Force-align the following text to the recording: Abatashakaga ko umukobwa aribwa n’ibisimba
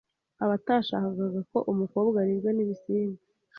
Abatashakaga 0.43 1.39
ko 1.51 1.57
umukobwa 1.71 2.15
aribwa 2.23 2.51
n’ibisimba 2.53 3.21